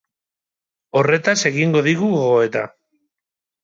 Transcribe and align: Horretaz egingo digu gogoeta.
Horretaz 1.03 1.37
egingo 1.53 1.87
digu 1.91 2.11
gogoeta. 2.19 2.69